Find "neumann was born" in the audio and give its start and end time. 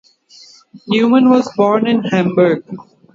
0.87-1.85